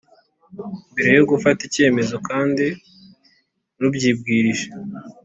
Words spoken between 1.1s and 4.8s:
yo gufata icyemezo kandi rubyibwirije